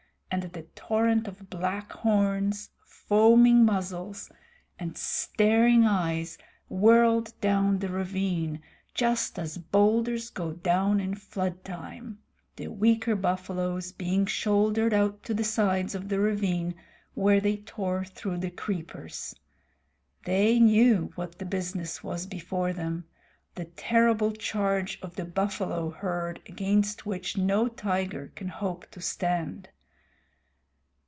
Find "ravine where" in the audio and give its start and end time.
16.17-17.41